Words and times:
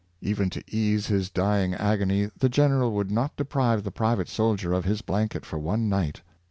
Even 0.19 0.49
to 0.49 0.63
ease 0.67 1.05
his 1.05 1.29
dying 1.29 1.75
agony 1.75 2.31
the 2.35 2.49
general 2.49 2.91
would 2.91 3.11
not 3.11 3.35
deprive 3.35 3.83
the 3.83 3.91
private 3.91 4.29
soldier 4.29 4.73
of 4.73 4.83
his 4.83 5.03
blanket 5.03 5.45
for 5.45 5.59
one 5.59 5.89
night. 5.89 6.23